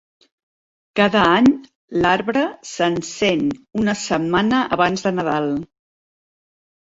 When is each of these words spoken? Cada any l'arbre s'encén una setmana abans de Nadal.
Cada 0.99 1.19
any 1.33 1.49
l'arbre 2.05 2.45
s'encén 2.69 3.45
una 3.81 3.95
setmana 4.05 4.61
abans 4.77 5.05
de 5.09 5.11
Nadal. 5.19 5.53